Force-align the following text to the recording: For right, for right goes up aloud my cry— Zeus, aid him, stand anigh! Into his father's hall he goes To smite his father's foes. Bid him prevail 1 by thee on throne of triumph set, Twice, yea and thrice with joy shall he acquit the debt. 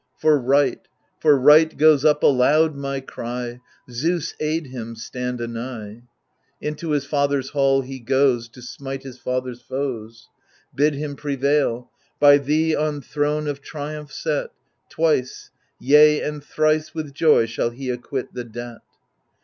For 0.17 0.39
right, 0.39 0.79
for 1.19 1.37
right 1.37 1.77
goes 1.77 2.03
up 2.03 2.23
aloud 2.23 2.75
my 2.75 3.01
cry— 3.01 3.59
Zeus, 3.91 4.33
aid 4.39 4.65
him, 4.65 4.95
stand 4.95 5.39
anigh! 5.39 6.01
Into 6.59 6.89
his 6.89 7.05
father's 7.05 7.49
hall 7.49 7.81
he 7.81 7.99
goes 7.99 8.49
To 8.49 8.63
smite 8.63 9.03
his 9.03 9.19
father's 9.19 9.61
foes. 9.61 10.27
Bid 10.73 10.95
him 10.95 11.15
prevail 11.15 11.91
1 12.17 12.17
by 12.19 12.37
thee 12.39 12.75
on 12.75 13.01
throne 13.03 13.47
of 13.47 13.61
triumph 13.61 14.11
set, 14.11 14.49
Twice, 14.89 15.51
yea 15.79 16.19
and 16.23 16.43
thrice 16.43 16.95
with 16.95 17.13
joy 17.13 17.45
shall 17.45 17.69
he 17.69 17.91
acquit 17.91 18.33
the 18.33 18.43
debt. 18.43 18.79